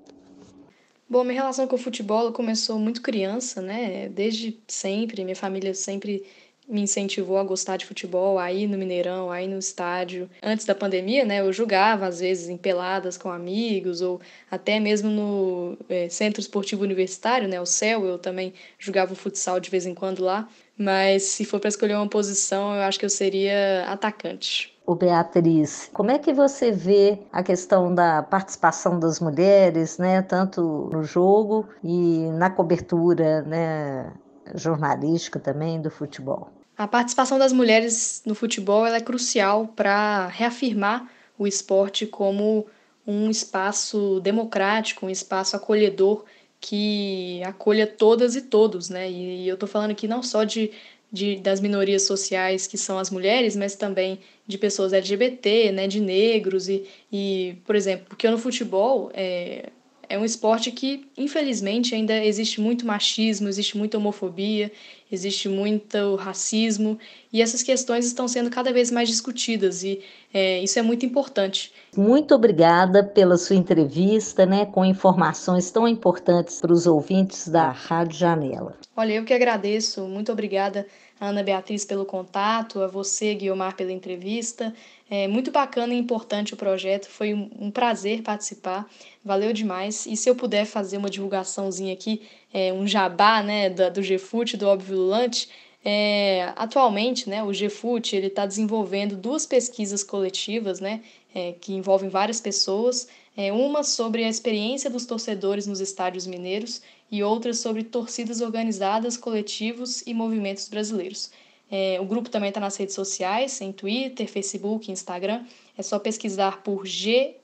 Bom, 1.08 1.22
minha 1.22 1.40
relação 1.40 1.68
com 1.68 1.76
o 1.76 1.78
futebol 1.78 2.32
começou 2.32 2.78
muito 2.78 3.00
criança, 3.00 3.62
né? 3.62 4.08
Desde 4.08 4.58
sempre, 4.66 5.22
minha 5.22 5.36
família 5.36 5.72
sempre 5.72 6.24
me 6.68 6.80
incentivou 6.80 7.38
a 7.38 7.44
gostar 7.44 7.76
de 7.76 7.86
futebol, 7.86 8.38
a 8.38 8.52
ir 8.52 8.66
no 8.66 8.76
Mineirão, 8.76 9.30
a 9.30 9.40
ir 9.40 9.46
no 9.46 9.58
estádio. 9.58 10.28
Antes 10.42 10.66
da 10.66 10.74
pandemia, 10.74 11.24
né, 11.24 11.40
eu 11.40 11.52
jogava 11.52 12.06
às 12.06 12.18
vezes 12.20 12.48
em 12.48 12.56
peladas 12.56 13.16
com 13.16 13.30
amigos 13.30 14.00
ou 14.00 14.20
até 14.50 14.80
mesmo 14.80 15.08
no 15.08 15.78
é, 15.88 16.08
Centro 16.08 16.40
Esportivo 16.40 16.82
Universitário, 16.82 17.48
né, 17.48 17.60
o 17.60 17.66
CEL, 17.66 18.04
eu 18.04 18.18
também 18.18 18.52
jogava 18.78 19.14
futsal 19.14 19.60
de 19.60 19.70
vez 19.70 19.86
em 19.86 19.94
quando 19.94 20.24
lá. 20.24 20.48
Mas 20.76 21.22
se 21.22 21.44
for 21.44 21.60
para 21.60 21.68
escolher 21.68 21.94
uma 21.94 22.08
posição, 22.08 22.74
eu 22.74 22.82
acho 22.82 22.98
que 22.98 23.04
eu 23.04 23.10
seria 23.10 23.84
atacante. 23.88 24.75
O 24.86 24.94
Beatriz, 24.94 25.90
como 25.92 26.12
é 26.12 26.18
que 26.18 26.32
você 26.32 26.70
vê 26.70 27.18
a 27.32 27.42
questão 27.42 27.92
da 27.92 28.22
participação 28.22 29.00
das 29.00 29.18
mulheres, 29.18 29.98
né, 29.98 30.22
tanto 30.22 30.88
no 30.92 31.02
jogo 31.02 31.68
e 31.82 32.30
na 32.30 32.48
cobertura, 32.48 33.42
né, 33.42 34.12
jornalística 34.54 35.40
também 35.40 35.82
do 35.82 35.90
futebol? 35.90 36.52
A 36.78 36.86
participação 36.86 37.36
das 37.36 37.52
mulheres 37.52 38.22
no 38.24 38.34
futebol 38.34 38.86
é 38.86 39.00
crucial 39.00 39.66
para 39.74 40.28
reafirmar 40.28 41.10
o 41.36 41.48
esporte 41.48 42.06
como 42.06 42.66
um 43.04 43.28
espaço 43.28 44.20
democrático, 44.20 45.06
um 45.06 45.10
espaço 45.10 45.56
acolhedor 45.56 46.24
que 46.60 47.42
acolha 47.44 47.86
todas 47.86 48.34
e 48.34 48.42
todos, 48.42 48.88
né? 48.88 49.10
E 49.10 49.48
eu 49.48 49.54
estou 49.54 49.68
falando 49.68 49.90
aqui 49.90 50.08
não 50.08 50.22
só 50.22 50.44
de, 50.44 50.70
de, 51.12 51.36
das 51.36 51.60
minorias 51.60 52.02
sociais 52.02 52.66
que 52.66 52.76
são 52.76 52.98
as 52.98 53.10
mulheres, 53.10 53.56
mas 53.56 53.74
também 53.74 54.18
de 54.46 54.58
pessoas 54.58 54.92
LGBT, 54.92 55.72
né? 55.72 55.86
De 55.86 56.00
negros 56.00 56.68
e, 56.68 56.84
e 57.12 57.56
por 57.64 57.74
exemplo, 57.74 58.06
porque 58.08 58.28
no 58.28 58.38
futebol 58.38 59.10
é, 59.14 59.70
é 60.08 60.18
um 60.18 60.24
esporte 60.24 60.70
que, 60.70 61.06
infelizmente, 61.16 61.94
ainda 61.94 62.24
existe 62.24 62.60
muito 62.60 62.86
machismo, 62.86 63.48
existe 63.48 63.76
muita 63.76 63.98
homofobia, 63.98 64.70
existe 65.10 65.48
muito 65.48 66.16
racismo, 66.16 66.98
e 67.32 67.40
essas 67.40 67.62
questões 67.62 68.06
estão 68.06 68.26
sendo 68.26 68.50
cada 68.50 68.72
vez 68.72 68.90
mais 68.90 69.08
discutidas, 69.08 69.82
e 69.82 70.02
é, 70.32 70.60
isso 70.62 70.78
é 70.78 70.82
muito 70.82 71.06
importante. 71.06 71.72
Muito 71.96 72.34
obrigada 72.34 73.04
pela 73.04 73.36
sua 73.36 73.56
entrevista, 73.56 74.44
né, 74.44 74.66
com 74.66 74.84
informações 74.84 75.70
tão 75.70 75.86
importantes 75.86 76.60
para 76.60 76.72
os 76.72 76.86
ouvintes 76.86 77.48
da 77.48 77.70
Rádio 77.70 78.18
Janela. 78.18 78.76
Olha, 78.96 79.12
eu 79.12 79.24
que 79.24 79.34
agradeço, 79.34 80.02
muito 80.02 80.32
obrigada, 80.32 80.86
Ana 81.20 81.42
Beatriz, 81.42 81.84
pelo 81.84 82.04
contato, 82.04 82.82
a 82.82 82.86
você, 82.86 83.34
Guiomar, 83.34 83.74
pela 83.74 83.92
entrevista. 83.92 84.74
É 85.08 85.28
muito 85.28 85.52
bacana 85.52 85.94
e 85.94 85.98
importante 85.98 86.52
o 86.52 86.56
projeto, 86.56 87.08
foi 87.08 87.32
um 87.32 87.70
prazer 87.70 88.22
participar, 88.22 88.90
valeu 89.24 89.52
demais. 89.52 90.04
E 90.04 90.16
se 90.16 90.28
eu 90.28 90.34
puder 90.34 90.64
fazer 90.64 90.96
uma 90.96 91.08
divulgaçãozinha 91.08 91.92
aqui, 91.92 92.22
é, 92.52 92.72
um 92.72 92.88
jabá 92.88 93.40
né, 93.40 93.70
do, 93.70 93.88
do 93.92 94.00
GFUT, 94.02 94.56
do 94.56 94.66
Óbvio 94.66 94.96
Lulante, 94.96 95.48
é, 95.84 96.52
atualmente, 96.56 97.30
né, 97.30 97.44
o 97.44 97.52
GFUT 97.52 98.16
está 98.16 98.44
desenvolvendo 98.44 99.14
duas 99.14 99.46
pesquisas 99.46 100.02
coletivas, 100.02 100.80
né, 100.80 101.00
é, 101.32 101.52
que 101.52 101.72
envolvem 101.72 102.08
várias 102.08 102.40
pessoas, 102.40 103.06
é, 103.36 103.52
uma 103.52 103.84
sobre 103.84 104.24
a 104.24 104.28
experiência 104.28 104.90
dos 104.90 105.06
torcedores 105.06 105.68
nos 105.68 105.78
estádios 105.78 106.26
mineiros 106.26 106.82
e 107.08 107.22
outra 107.22 107.54
sobre 107.54 107.84
torcidas 107.84 108.40
organizadas, 108.40 109.16
coletivos 109.16 110.02
e 110.04 110.12
movimentos 110.12 110.68
brasileiros. 110.68 111.30
É, 111.70 111.98
o 112.00 112.04
grupo 112.04 112.30
também 112.30 112.48
está 112.48 112.60
nas 112.60 112.76
redes 112.76 112.94
sociais, 112.94 113.60
em 113.60 113.72
Twitter, 113.72 114.28
Facebook, 114.28 114.90
Instagram. 114.90 115.44
É 115.76 115.82
só 115.82 115.98
pesquisar 115.98 116.62
por 116.62 116.86
GEFUT 116.86 117.36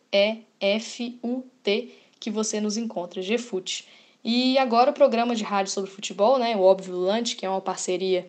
que 2.20 2.30
você 2.30 2.60
nos 2.60 2.76
encontra, 2.76 3.20
GFUT. 3.20 3.86
E 4.24 4.56
agora 4.58 4.92
o 4.92 4.94
programa 4.94 5.34
de 5.34 5.42
rádio 5.42 5.72
sobre 5.72 5.90
futebol, 5.90 6.38
né, 6.38 6.54
o 6.54 6.60
Óbvio 6.60 6.96
Lante, 6.96 7.34
que 7.34 7.44
é 7.44 7.50
uma 7.50 7.60
parceria 7.60 8.28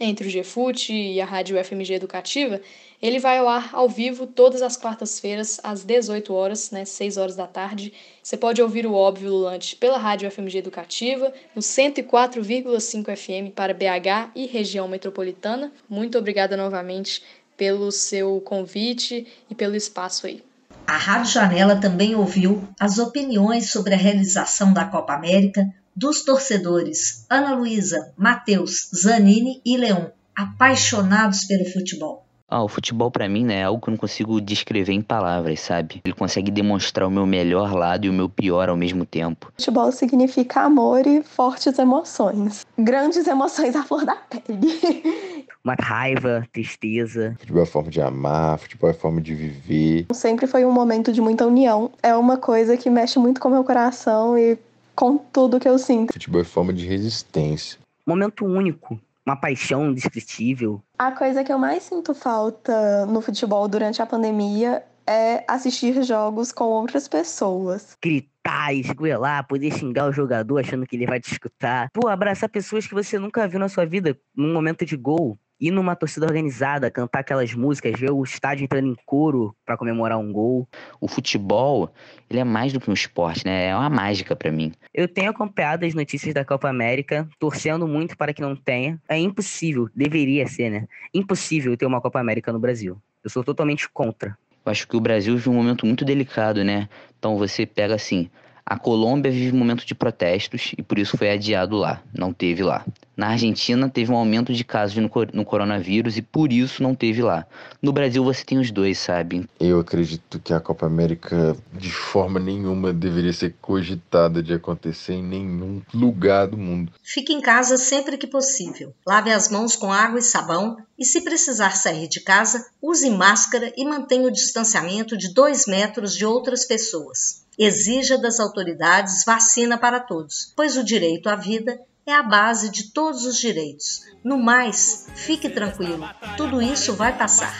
entre 0.00 0.28
o 0.28 0.30
GFUT 0.30 0.92
e 0.92 1.20
a 1.20 1.24
Rádio 1.24 1.62
FMG 1.62 1.94
Educativa, 1.94 2.60
ele 3.00 3.18
vai 3.18 3.38
ao 3.38 3.48
ar 3.48 3.70
ao 3.72 3.88
vivo 3.88 4.26
todas 4.26 4.62
as 4.62 4.76
quartas-feiras, 4.76 5.60
às 5.62 5.84
18 5.84 6.32
horas, 6.32 6.70
né, 6.70 6.84
6 6.84 7.16
horas 7.16 7.36
da 7.36 7.46
tarde. 7.46 7.92
Você 8.22 8.36
pode 8.36 8.62
ouvir 8.62 8.86
o 8.86 8.94
Óbvio 8.94 9.30
Lulante 9.30 9.76
pela 9.76 9.98
Rádio 9.98 10.30
FMG 10.30 10.58
Educativa, 10.58 11.32
no 11.54 11.60
104,5 11.60 13.16
FM 13.16 13.54
para 13.54 13.74
BH 13.74 14.32
e 14.34 14.46
região 14.46 14.88
metropolitana. 14.88 15.72
Muito 15.88 16.18
obrigada 16.18 16.56
novamente 16.56 17.22
pelo 17.56 17.90
seu 17.90 18.40
convite 18.40 19.26
e 19.50 19.54
pelo 19.54 19.74
espaço 19.74 20.26
aí. 20.26 20.42
A 20.86 20.96
Rádio 20.96 21.32
Janela 21.32 21.76
também 21.76 22.14
ouviu 22.14 22.62
as 22.78 22.98
opiniões 22.98 23.70
sobre 23.70 23.94
a 23.94 23.96
realização 23.96 24.72
da 24.72 24.84
Copa 24.84 25.14
América 25.14 25.66
dos 25.96 26.22
torcedores 26.22 27.24
Ana 27.30 27.54
Luísa, 27.54 28.12
Matheus, 28.16 28.90
Zanini 28.94 29.62
e 29.64 29.78
Leon, 29.78 30.08
apaixonados 30.36 31.46
pelo 31.46 31.64
futebol. 31.64 32.26
Ah, 32.48 32.62
o 32.62 32.68
futebol 32.68 33.10
para 33.10 33.28
mim 33.28 33.44
né, 33.44 33.60
é 33.60 33.64
algo 33.64 33.82
que 33.82 33.88
eu 33.88 33.92
não 33.92 33.98
consigo 33.98 34.40
descrever 34.40 34.92
em 34.92 35.02
palavras, 35.02 35.58
sabe? 35.58 36.02
Ele 36.04 36.14
consegue 36.14 36.48
demonstrar 36.48 37.08
o 37.08 37.10
meu 37.10 37.26
melhor 37.26 37.74
lado 37.74 38.04
e 38.04 38.10
o 38.10 38.12
meu 38.12 38.28
pior 38.28 38.68
ao 38.68 38.76
mesmo 38.76 39.04
tempo. 39.04 39.50
Futebol 39.56 39.90
significa 39.90 40.60
amor 40.60 41.04
e 41.08 41.24
fortes 41.24 41.76
emoções. 41.76 42.64
Grandes 42.78 43.26
emoções 43.26 43.74
à 43.74 43.82
flor 43.82 44.04
da 44.04 44.14
pele. 44.14 45.46
Uma 45.64 45.74
raiva, 45.74 46.46
tristeza. 46.52 47.34
Futebol 47.40 47.64
é 47.64 47.66
forma 47.66 47.90
de 47.90 48.00
amar, 48.00 48.56
futebol 48.60 48.90
é 48.90 48.92
forma 48.92 49.20
de 49.20 49.34
viver. 49.34 50.06
Sempre 50.12 50.46
foi 50.46 50.64
um 50.64 50.70
momento 50.70 51.12
de 51.12 51.20
muita 51.20 51.44
união. 51.44 51.90
É 52.00 52.14
uma 52.14 52.36
coisa 52.36 52.76
que 52.76 52.88
mexe 52.88 53.18
muito 53.18 53.40
com 53.40 53.48
o 53.48 53.50
meu 53.50 53.64
coração 53.64 54.38
e 54.38 54.56
com 54.96 55.18
tudo 55.18 55.60
que 55.60 55.68
eu 55.68 55.78
sinto. 55.78 56.12
Futebol 56.12 56.40
é 56.40 56.44
forma 56.44 56.72
de 56.72 56.86
resistência. 56.86 57.78
Momento 58.06 58.44
único 58.44 58.98
uma 59.26 59.36
paixão 59.36 59.90
indescritível. 59.90 60.80
A 60.96 61.10
coisa 61.10 61.42
que 61.42 61.52
eu 61.52 61.58
mais 61.58 61.82
sinto 61.82 62.14
falta 62.14 63.04
no 63.06 63.20
futebol 63.20 63.66
durante 63.66 64.00
a 64.00 64.06
pandemia 64.06 64.84
é 65.04 65.44
assistir 65.48 66.00
jogos 66.04 66.52
com 66.52 66.64
outras 66.64 67.08
pessoas. 67.08 67.96
Gritar, 68.02 68.72
esgoelar, 68.72 69.46
poder 69.46 69.72
xingar 69.72 70.08
o 70.08 70.12
jogador 70.12 70.58
achando 70.58 70.86
que 70.86 70.94
ele 70.94 71.06
vai 71.06 71.20
te 71.20 71.32
escutar. 71.32 71.88
Pô, 71.92 72.08
abraçar 72.08 72.48
pessoas 72.48 72.86
que 72.86 72.94
você 72.94 73.18
nunca 73.18 73.48
viu 73.48 73.58
na 73.58 73.68
sua 73.68 73.84
vida 73.84 74.16
num 74.34 74.52
momento 74.52 74.86
de 74.86 74.96
gol 74.96 75.36
ir 75.60 75.70
numa 75.70 75.96
torcida 75.96 76.26
organizada, 76.26 76.90
cantar 76.90 77.20
aquelas 77.20 77.54
músicas, 77.54 77.98
ver 77.98 78.10
o 78.10 78.22
estádio 78.22 78.64
entrando 78.64 78.88
em 78.88 78.96
coro 79.06 79.54
para 79.64 79.76
comemorar 79.76 80.18
um 80.18 80.32
gol. 80.32 80.68
O 81.00 81.08
futebol, 81.08 81.92
ele 82.28 82.40
é 82.40 82.44
mais 82.44 82.72
do 82.72 82.80
que 82.80 82.90
um 82.90 82.94
esporte, 82.94 83.44
né? 83.44 83.68
É 83.68 83.76
uma 83.76 83.88
mágica 83.88 84.36
para 84.36 84.52
mim. 84.52 84.72
Eu 84.92 85.08
tenho 85.08 85.30
acompanhado 85.30 85.84
as 85.84 85.94
notícias 85.94 86.34
da 86.34 86.44
Copa 86.44 86.68
América, 86.68 87.28
torcendo 87.38 87.86
muito 87.86 88.16
para 88.16 88.34
que 88.34 88.42
não 88.42 88.54
tenha. 88.54 89.00
É 89.08 89.18
impossível, 89.18 89.88
deveria 89.94 90.46
ser, 90.46 90.70
né? 90.70 90.86
Impossível 91.12 91.76
ter 91.76 91.86
uma 91.86 92.00
Copa 92.00 92.20
América 92.20 92.52
no 92.52 92.58
Brasil. 92.58 93.00
Eu 93.24 93.30
sou 93.30 93.42
totalmente 93.42 93.88
contra. 93.88 94.36
Eu 94.64 94.70
acho 94.70 94.86
que 94.86 94.96
o 94.96 95.00
Brasil 95.00 95.36
vive 95.36 95.48
um 95.48 95.54
momento 95.54 95.86
muito 95.86 96.04
delicado, 96.04 96.64
né? 96.64 96.88
Então 97.18 97.36
você 97.38 97.64
pega 97.64 97.94
assim, 97.94 98.28
a 98.64 98.76
Colômbia 98.76 99.30
vive 99.30 99.54
um 99.54 99.58
momento 99.58 99.86
de 99.86 99.94
protestos 99.94 100.72
e 100.76 100.82
por 100.82 100.98
isso 100.98 101.16
foi 101.16 101.30
adiado 101.30 101.76
lá, 101.76 102.02
não 102.12 102.32
teve 102.32 102.64
lá. 102.64 102.84
Na 103.16 103.28
Argentina 103.28 103.88
teve 103.88 104.12
um 104.12 104.16
aumento 104.16 104.52
de 104.52 104.62
casos 104.62 104.96
no, 104.96 105.10
no, 105.32 105.44
coronavírus 105.44 106.18
e 106.18 106.22
por 106.22 106.52
isso 106.52 106.82
não 106.82 106.94
teve 106.94 107.22
lá. 107.22 107.46
No 107.80 107.90
Brasil 107.90 108.22
você 108.22 108.44
tem 108.44 108.58
os 108.58 108.70
dois, 108.70 108.98
sabe? 108.98 109.48
Eu 109.58 109.80
acredito 109.80 110.38
que 110.38 110.52
a 110.52 110.60
Copa 110.60 110.84
América 110.84 111.56
de 111.72 111.90
forma 111.90 112.38
nenhuma 112.38 112.92
deveria 112.92 113.32
ser 113.32 113.54
cogitada 113.58 114.42
de 114.42 114.52
acontecer 114.52 115.14
em 115.14 115.22
nenhum 115.22 115.80
lugar 115.94 116.46
do 116.46 116.58
mundo. 116.58 116.92
Fique 117.02 117.32
em 117.32 117.40
casa 117.40 117.78
sempre 117.78 118.18
que 118.18 118.26
possível. 118.26 118.92
Lave 119.06 119.32
as 119.32 119.48
mãos 119.48 119.74
com 119.74 119.90
água 119.90 120.18
e 120.18 120.22
sabão 120.22 120.76
e 120.98 121.04
se 121.04 121.22
precisar 121.22 121.74
sair 121.74 122.08
de 122.08 122.20
casa, 122.20 122.66
use 122.82 123.08
máscara 123.08 123.72
e 123.78 123.84
mantenha 123.86 124.28
o 124.28 124.32
distanciamento 124.32 125.16
de 125.16 125.32
dois 125.32 125.66
metros 125.66 126.14
de 126.14 126.26
outras 126.26 126.66
pessoas. 126.66 127.46
Exija 127.58 128.18
das 128.18 128.38
autoridades 128.38 129.24
vacina 129.24 129.78
para 129.78 130.00
todos, 130.00 130.52
pois 130.54 130.76
o 130.76 130.84
direito 130.84 131.30
à 131.30 131.36
vida 131.36 131.80
é 132.06 132.14
a 132.14 132.22
base 132.22 132.70
de 132.70 132.92
todos 132.92 133.24
os 133.26 133.36
direitos. 133.36 134.02
No 134.24 134.38
mais, 134.38 135.08
fique 135.16 135.48
tranquilo, 135.48 136.08
tudo 136.36 136.62
isso 136.62 136.94
vai 136.94 137.12
passar. 137.12 137.52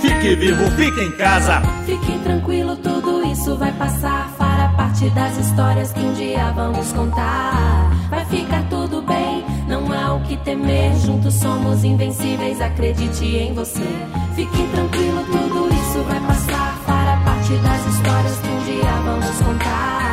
Fique 0.00 0.34
vivo, 0.34 0.68
fique 0.72 1.00
em 1.00 1.12
casa. 1.12 1.62
Fique 1.86 2.18
tranquilo, 2.24 2.76
tudo 2.76 3.24
isso 3.24 3.56
vai 3.56 3.72
passar. 3.72 4.34
Fará 4.36 4.68
parte 4.76 5.08
das 5.10 5.36
histórias 5.38 5.92
que 5.92 6.00
um 6.00 6.12
dia 6.12 6.50
vamos 6.52 6.92
contar. 6.92 7.90
Vai 8.10 8.24
ficar 8.26 8.68
tudo 8.68 9.00
bem, 9.02 9.44
não 9.68 9.92
há 9.92 10.14
o 10.14 10.22
que 10.22 10.36
temer. 10.38 10.96
Juntos 10.96 11.34
somos 11.34 11.84
invencíveis, 11.84 12.60
acredite 12.60 13.24
em 13.24 13.54
você. 13.54 13.86
Fique 14.34 14.68
tranquilo, 14.72 15.24
tudo 15.26 15.72
isso 15.72 16.02
vai 16.02 16.20
passar. 16.26 16.82
Fará 16.84 17.16
parte 17.24 17.52
das 17.58 17.94
histórias 17.94 18.38
que 18.40 18.48
um 18.48 18.64
dia 18.64 18.92
vamos 19.04 19.40
contar. 19.40 20.03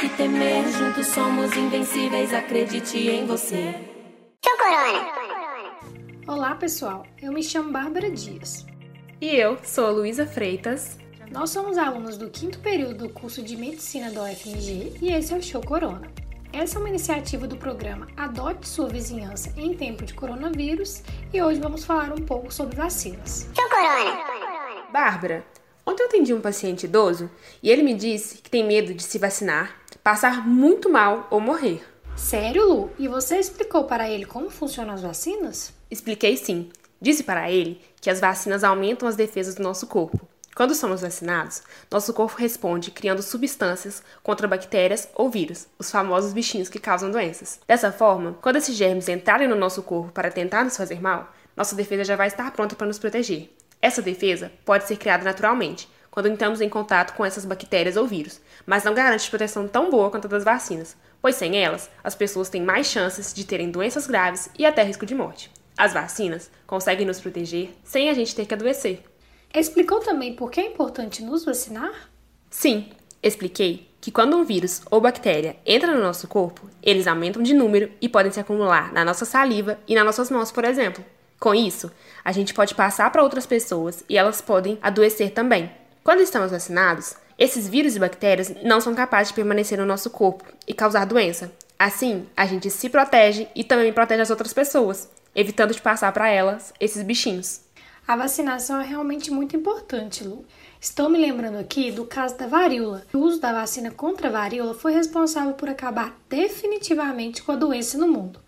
Que 0.00 0.08
temer. 0.10 0.64
Juntos 0.68 1.08
somos 1.08 1.56
invencíveis, 1.56 2.32
acredite 2.32 2.96
em 2.98 3.26
você. 3.26 3.74
Seu 4.44 4.56
Corona. 4.56 5.08
Olá, 6.28 6.54
pessoal. 6.54 7.04
Eu 7.20 7.32
me 7.32 7.42
chamo 7.42 7.72
Bárbara 7.72 8.08
Dias. 8.08 8.64
E 9.20 9.34
eu 9.34 9.58
sou 9.64 9.86
a 9.86 9.90
Luísa 9.90 10.24
Freitas. 10.24 10.98
Nós 11.32 11.50
somos 11.50 11.76
alunos 11.76 12.16
do 12.16 12.30
quinto 12.30 12.60
período 12.60 13.08
do 13.08 13.08
curso 13.08 13.42
de 13.42 13.56
Medicina 13.56 14.10
da 14.12 14.22
UFMG 14.22 14.98
e 15.02 15.12
esse 15.12 15.34
é 15.34 15.36
o 15.36 15.42
Show 15.42 15.62
Corona. 15.62 16.08
Essa 16.52 16.78
é 16.78 16.80
uma 16.80 16.88
iniciativa 16.88 17.48
do 17.48 17.56
programa 17.56 18.06
Adote 18.16 18.68
Sua 18.68 18.88
Vizinhança 18.88 19.52
em 19.56 19.74
Tempo 19.74 20.04
de 20.04 20.14
Coronavírus 20.14 21.02
e 21.32 21.42
hoje 21.42 21.60
vamos 21.60 21.84
falar 21.84 22.12
um 22.12 22.24
pouco 22.24 22.54
sobre 22.54 22.76
vacinas. 22.76 23.48
Show 23.52 23.68
Corona! 23.68 24.16
Bárbara, 24.92 25.44
ontem 25.88 26.02
eu 26.02 26.06
atendi 26.06 26.34
um 26.34 26.40
paciente 26.40 26.84
idoso 26.84 27.30
e 27.62 27.70
ele 27.70 27.82
me 27.82 27.94
disse 27.94 28.38
que 28.38 28.50
tem 28.50 28.64
medo 28.64 28.92
de 28.92 29.02
se 29.02 29.18
vacinar, 29.18 29.74
passar 30.02 30.46
muito 30.46 30.90
mal 30.90 31.26
ou 31.30 31.40
morrer. 31.40 31.82
Sério, 32.14 32.68
Lu? 32.68 32.90
E 32.98 33.08
você 33.08 33.38
explicou 33.38 33.84
para 33.84 34.10
ele 34.10 34.26
como 34.26 34.50
funcionam 34.50 34.92
as 34.92 35.02
vacinas? 35.02 35.72
Expliquei 35.90 36.36
sim. 36.36 36.70
Disse 37.00 37.22
para 37.22 37.50
ele 37.50 37.80
que 38.00 38.10
as 38.10 38.20
vacinas 38.20 38.64
aumentam 38.64 39.08
as 39.08 39.16
defesas 39.16 39.54
do 39.54 39.62
nosso 39.62 39.86
corpo. 39.86 40.28
Quando 40.54 40.74
somos 40.74 41.00
vacinados, 41.00 41.62
nosso 41.88 42.12
corpo 42.12 42.36
responde 42.36 42.90
criando 42.90 43.22
substâncias 43.22 44.02
contra 44.24 44.48
bactérias 44.48 45.08
ou 45.14 45.30
vírus, 45.30 45.68
os 45.78 45.90
famosos 45.90 46.32
bichinhos 46.32 46.68
que 46.68 46.80
causam 46.80 47.12
doenças. 47.12 47.60
Dessa 47.66 47.92
forma, 47.92 48.36
quando 48.42 48.56
esses 48.56 48.74
germes 48.74 49.08
entrarem 49.08 49.46
no 49.46 49.54
nosso 49.54 49.84
corpo 49.84 50.10
para 50.10 50.32
tentar 50.32 50.64
nos 50.64 50.76
fazer 50.76 51.00
mal, 51.00 51.32
nossa 51.56 51.76
defesa 51.76 52.04
já 52.04 52.16
vai 52.16 52.26
estar 52.26 52.50
pronta 52.50 52.74
para 52.74 52.88
nos 52.88 52.98
proteger. 52.98 53.50
Essa 53.80 54.02
defesa 54.02 54.50
pode 54.64 54.84
ser 54.84 54.96
criada 54.96 55.24
naturalmente, 55.24 55.88
quando 56.10 56.28
entramos 56.28 56.60
em 56.60 56.68
contato 56.68 57.14
com 57.14 57.24
essas 57.24 57.44
bactérias 57.44 57.96
ou 57.96 58.06
vírus, 58.06 58.40
mas 58.66 58.82
não 58.82 58.94
garante 58.94 59.30
proteção 59.30 59.68
tão 59.68 59.90
boa 59.90 60.10
quanto 60.10 60.26
a 60.26 60.30
das 60.30 60.42
vacinas, 60.42 60.96
pois 61.22 61.36
sem 61.36 61.56
elas, 61.56 61.88
as 62.02 62.14
pessoas 62.14 62.48
têm 62.48 62.62
mais 62.62 62.88
chances 62.88 63.32
de 63.32 63.44
terem 63.44 63.70
doenças 63.70 64.06
graves 64.06 64.50
e 64.58 64.66
até 64.66 64.82
risco 64.82 65.06
de 65.06 65.14
morte. 65.14 65.50
As 65.76 65.92
vacinas 65.92 66.50
conseguem 66.66 67.06
nos 67.06 67.20
proteger 67.20 67.70
sem 67.84 68.10
a 68.10 68.14
gente 68.14 68.34
ter 68.34 68.46
que 68.46 68.54
adoecer. 68.54 69.04
Explicou 69.54 70.00
também 70.00 70.34
por 70.34 70.50
que 70.50 70.60
é 70.60 70.66
importante 70.66 71.22
nos 71.22 71.44
vacinar? 71.44 72.10
Sim, 72.50 72.90
expliquei 73.22 73.88
que 74.00 74.10
quando 74.10 74.36
um 74.36 74.44
vírus 74.44 74.82
ou 74.90 75.00
bactéria 75.00 75.56
entra 75.64 75.94
no 75.94 76.02
nosso 76.02 76.26
corpo, 76.26 76.68
eles 76.82 77.06
aumentam 77.06 77.42
de 77.42 77.54
número 77.54 77.92
e 78.00 78.08
podem 78.08 78.32
se 78.32 78.40
acumular 78.40 78.92
na 78.92 79.04
nossa 79.04 79.24
saliva 79.24 79.78
e 79.86 79.94
nas 79.94 80.04
nossas 80.04 80.30
mãos, 80.30 80.50
por 80.50 80.64
exemplo. 80.64 81.04
Com 81.38 81.54
isso, 81.54 81.90
a 82.24 82.32
gente 82.32 82.52
pode 82.52 82.74
passar 82.74 83.10
para 83.10 83.22
outras 83.22 83.46
pessoas 83.46 84.02
e 84.08 84.18
elas 84.18 84.40
podem 84.40 84.78
adoecer 84.82 85.30
também. 85.30 85.70
Quando 86.02 86.20
estamos 86.20 86.50
vacinados, 86.50 87.14
esses 87.38 87.68
vírus 87.68 87.94
e 87.94 88.00
bactérias 88.00 88.52
não 88.64 88.80
são 88.80 88.94
capazes 88.94 89.28
de 89.28 89.34
permanecer 89.34 89.78
no 89.78 89.86
nosso 89.86 90.10
corpo 90.10 90.44
e 90.66 90.74
causar 90.74 91.06
doença. 91.06 91.52
Assim, 91.78 92.26
a 92.36 92.44
gente 92.44 92.68
se 92.70 92.88
protege 92.88 93.46
e 93.54 93.62
também 93.62 93.92
protege 93.92 94.22
as 94.22 94.30
outras 94.30 94.52
pessoas, 94.52 95.08
evitando 95.32 95.72
de 95.72 95.80
passar 95.80 96.10
para 96.12 96.28
elas 96.28 96.74
esses 96.80 97.04
bichinhos. 97.04 97.60
A 98.06 98.16
vacinação 98.16 98.80
é 98.80 98.84
realmente 98.84 99.30
muito 99.30 99.54
importante, 99.54 100.24
Lu. 100.24 100.44
Estou 100.80 101.08
me 101.08 101.18
lembrando 101.18 101.58
aqui 101.58 101.92
do 101.92 102.04
caso 102.04 102.36
da 102.36 102.46
varíola. 102.46 103.04
O 103.12 103.18
uso 103.18 103.40
da 103.40 103.52
vacina 103.52 103.90
contra 103.90 104.28
a 104.28 104.32
varíola 104.32 104.74
foi 104.74 104.92
responsável 104.92 105.52
por 105.52 105.68
acabar 105.68 106.16
definitivamente 106.28 107.42
com 107.42 107.52
a 107.52 107.56
doença 107.56 107.98
no 107.98 108.08
mundo. 108.08 108.40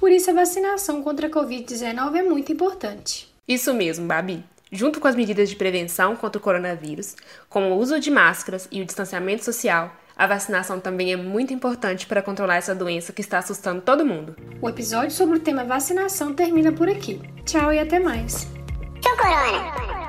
Por 0.00 0.10
isso, 0.10 0.30
a 0.30 0.32
vacinação 0.32 1.02
contra 1.02 1.26
a 1.26 1.30
Covid-19 1.30 2.16
é 2.16 2.22
muito 2.22 2.50
importante. 2.50 3.30
Isso 3.46 3.74
mesmo, 3.74 4.06
Babi. 4.06 4.42
Junto 4.72 4.98
com 4.98 5.06
as 5.06 5.14
medidas 5.14 5.50
de 5.50 5.56
prevenção 5.56 6.16
contra 6.16 6.38
o 6.38 6.42
coronavírus, 6.42 7.14
como 7.50 7.66
o 7.66 7.76
uso 7.76 8.00
de 8.00 8.10
máscaras 8.10 8.66
e 8.72 8.80
o 8.80 8.84
distanciamento 8.86 9.44
social, 9.44 9.94
a 10.16 10.26
vacinação 10.26 10.80
também 10.80 11.12
é 11.12 11.16
muito 11.16 11.52
importante 11.52 12.06
para 12.06 12.22
controlar 12.22 12.56
essa 12.56 12.74
doença 12.74 13.12
que 13.12 13.20
está 13.20 13.40
assustando 13.40 13.82
todo 13.82 14.06
mundo. 14.06 14.34
O 14.62 14.70
episódio 14.70 15.10
sobre 15.10 15.36
o 15.36 15.40
tema 15.40 15.64
vacinação 15.64 16.32
termina 16.32 16.72
por 16.72 16.88
aqui. 16.88 17.20
Tchau 17.44 17.70
e 17.70 17.78
até 17.78 18.00
mais. 18.00 18.46
Show 19.04 19.16
Corona! 19.18 20.00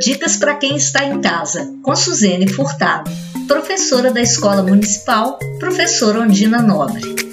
Dicas 0.00 0.36
para 0.36 0.54
quem 0.54 0.76
está 0.76 1.04
em 1.04 1.20
casa, 1.20 1.76
com 1.82 1.96
Suzene 1.96 2.48
Furtado, 2.48 3.10
professora 3.48 4.12
da 4.12 4.20
Escola 4.20 4.62
Municipal, 4.62 5.40
professora 5.58 6.20
Ondina 6.20 6.62
Nobre. 6.62 7.31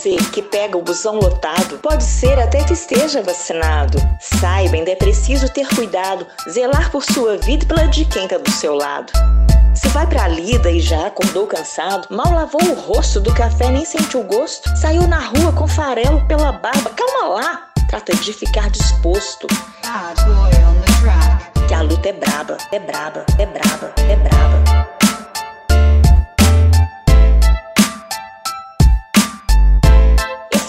Você 0.00 0.16
que 0.32 0.40
pega 0.40 0.78
o 0.78 0.82
busão 0.82 1.16
lotado, 1.16 1.76
pode 1.76 2.02
ser 2.02 2.38
até 2.38 2.64
que 2.64 2.72
esteja 2.72 3.22
vacinado. 3.22 3.98
Saiba, 4.18 4.76
ainda 4.76 4.92
é 4.92 4.96
preciso 4.96 5.46
ter 5.50 5.68
cuidado, 5.68 6.26
zelar 6.48 6.90
por 6.90 7.04
sua 7.04 7.36
vida 7.36 7.64
e 7.64 7.66
pela 7.66 7.86
de 7.86 8.06
quem 8.06 8.24
está 8.24 8.38
do 8.38 8.50
seu 8.50 8.74
lado. 8.74 9.12
Se 9.74 9.88
vai 9.88 10.06
pra 10.06 10.26
lida 10.26 10.70
e 10.70 10.80
já 10.80 11.08
acordou 11.08 11.46
cansado, 11.46 12.08
mal 12.08 12.32
lavou 12.32 12.62
o 12.62 12.80
rosto 12.80 13.20
do 13.20 13.30
café, 13.34 13.68
nem 13.68 13.84
sentiu 13.84 14.22
gosto, 14.22 14.74
saiu 14.74 15.06
na 15.06 15.18
rua 15.18 15.52
com 15.52 15.68
farelo 15.68 16.26
pela 16.26 16.50
barba, 16.50 16.88
calma 16.96 17.34
lá, 17.34 17.68
trata 17.86 18.16
de 18.16 18.32
ficar 18.32 18.70
disposto. 18.70 19.46
Que 21.68 21.74
a 21.74 21.82
luta 21.82 22.08
é 22.08 22.12
braba, 22.14 22.56
é 22.72 22.78
braba, 22.78 23.26
é 23.38 23.44
braba, 23.44 23.92
é 23.98 24.16
braba. 24.16 24.79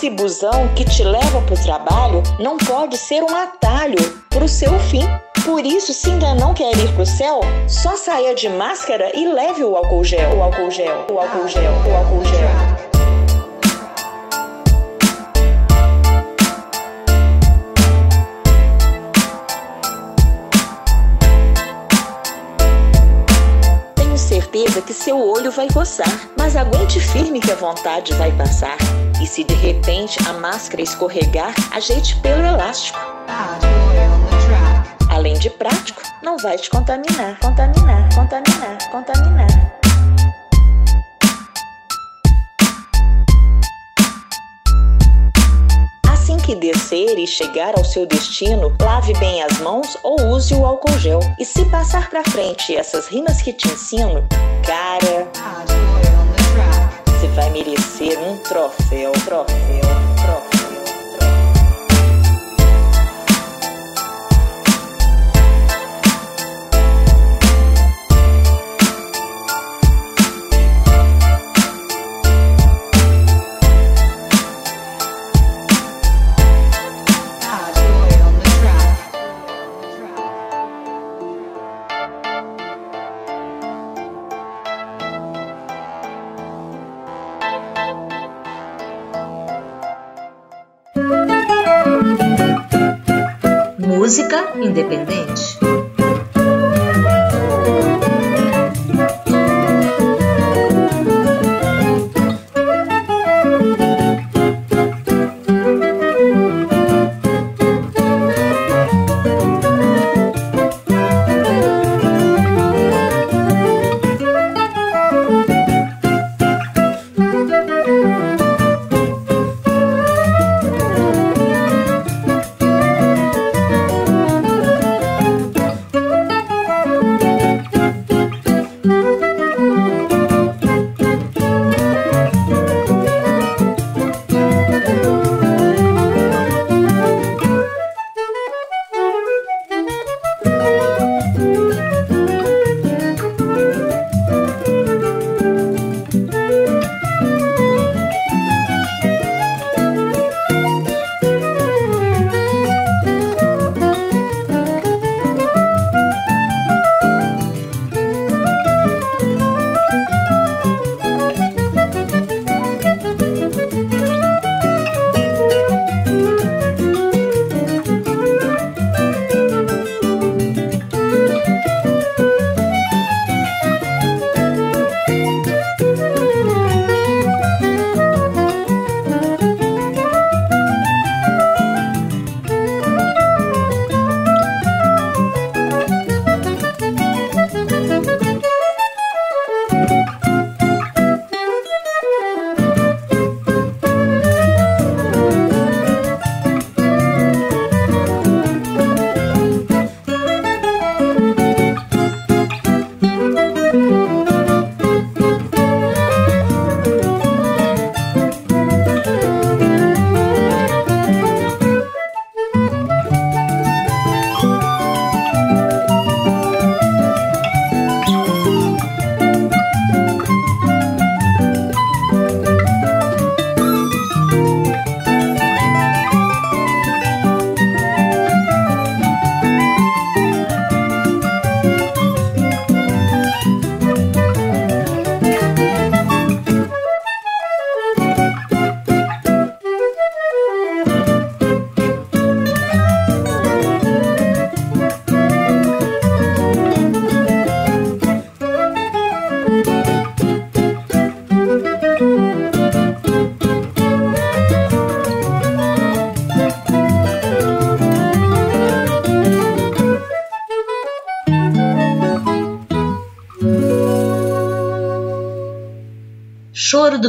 Esse 0.02 0.10
busão 0.10 0.68
que 0.70 0.84
te 0.84 1.04
leva 1.04 1.44
pro 1.44 1.56
trabalho 1.62 2.24
não 2.40 2.58
pode 2.58 2.98
ser 2.98 3.22
um 3.22 3.36
atalho 3.36 4.00
pro 4.32 4.48
seu 4.48 4.80
fim. 4.80 5.08
Por 5.46 5.64
isso, 5.64 5.94
se 5.94 6.10
ainda 6.10 6.34
não 6.34 6.56
quer 6.56 6.76
ir 6.76 6.92
pro 6.96 7.06
céu, 7.06 7.42
só 7.68 7.96
saia 7.96 8.34
de 8.34 8.50
máscara 8.50 9.12
e 9.16 9.32
leve 9.32 9.64
o 9.64 9.76
álcool 9.76 10.04
gel, 10.04 10.38
o 10.38 10.42
álcool 10.42 10.72
gel, 10.72 11.06
o 11.08 11.20
álcool 11.20 11.48
gel, 11.48 11.72
o 11.88 11.96
álcool 11.96 12.26
gel. 12.26 12.50
Tenho 23.94 24.18
certeza 24.18 24.82
que 24.82 24.96
seu 24.96 25.20
olho 25.20 25.52
vai 25.52 25.68
coçar, 25.72 26.32
mas 26.36 26.56
aguente 26.56 27.00
firme 27.00 27.40
que 27.40 27.52
a 27.52 27.56
vontade 27.56 28.16
vai 28.16 28.32
passar. 28.32 28.78
E 29.22 29.28
se 29.28 29.44
de 29.44 29.54
repente 29.54 30.18
a 30.28 30.34
máscara 30.34 30.82
escorregar, 30.82 31.54
ajeite 31.72 32.16
pelo 32.22 32.44
elástico. 32.44 32.98
Além 35.12 35.36
de 35.36 35.48
prático, 35.52 36.02
não 36.24 36.38
vai 36.40 36.58
te 36.58 36.72
contaminar, 36.72 37.40
contaminar, 37.40 38.10
contaminar, 38.16 38.78
contaminar. 38.90 39.48
Assim 46.12 46.38
que 46.38 46.56
descer 46.56 47.20
e 47.20 47.28
chegar 47.28 47.78
ao 47.78 47.86
seu 47.86 48.08
destino, 48.08 48.76
lave 48.82 49.14
bem 49.20 49.44
as 49.44 49.60
mãos 49.60 49.96
ou 50.02 50.20
use 50.30 50.56
o 50.56 50.66
álcool 50.66 50.98
gel. 50.98 51.20
E 51.40 51.46
se 51.46 51.64
passar 51.66 52.10
pra 52.10 52.24
frente 52.24 52.76
essas 52.76 53.08
rimas 53.08 53.40
que 53.40 53.54
te 53.54 53.68
ensino, 53.68 54.28
cara, 54.66 55.71
vai 57.36 57.50
merecer 57.50 58.20
um 58.20 58.38
troféu, 58.38 59.12
troféu. 59.26 60.11
Música 94.62 95.21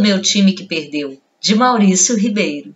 meu 0.02 0.20
time 0.20 0.52
que 0.52 0.64
perdeu, 0.64 1.16
de 1.40 1.54
Maurício 1.54 2.18
Ribeiro. 2.18 2.74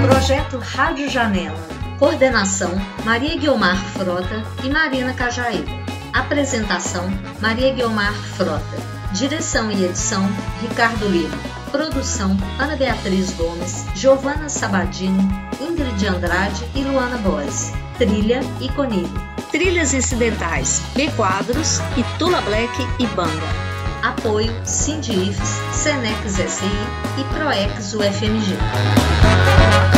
Projeto 0.00 0.56
Rádio 0.56 1.10
Janela. 1.10 1.54
Coordenação: 1.98 2.70
Maria 3.04 3.36
Guiomar 3.36 3.76
Frota 3.92 4.42
e 4.64 4.70
Marina 4.70 5.12
Cajaíba. 5.12 5.70
Apresentação: 6.14 7.04
Maria 7.42 7.74
Guiomar 7.74 8.14
Frota. 8.14 8.64
Direção 9.12 9.70
e 9.70 9.84
edição: 9.84 10.26
Ricardo 10.62 11.06
Lima. 11.06 11.36
Produção: 11.70 12.34
Ana 12.58 12.76
Beatriz 12.76 13.30
Gomes, 13.34 13.84
Giovana 13.94 14.48
Sabadini, 14.48 15.28
Ingrid 15.60 16.06
Andrade 16.06 16.64
e 16.74 16.82
Luana 16.82 17.18
Boes. 17.18 17.74
Trilha 17.98 18.40
e 18.60 18.70
Conilho. 18.70 19.33
Trilhas 19.54 19.94
incidentais, 19.94 20.82
B 20.96 21.08
Quadros, 21.12 21.78
Tula 22.18 22.40
Black 22.40 22.76
e 22.98 23.06
Banga. 23.14 23.30
Apoio 24.02 24.52
Sindifes, 24.64 25.48
Senex 25.72 26.32
SI 26.32 27.20
e 27.20 27.24
Proex 27.32 27.94
UFMG. 27.94 29.93